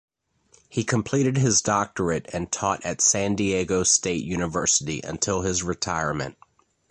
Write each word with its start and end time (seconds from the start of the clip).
He 0.67 0.83
completed 0.83 1.37
his 1.37 1.61
doctorate 1.61 2.25
and 2.33 2.51
taught 2.51 2.83
at 2.83 3.01
San 3.01 3.35
Diego 3.35 3.83
State 3.83 4.23
University 4.25 4.99
until 5.03 5.41
his 5.41 5.61
retirement. 5.61 6.37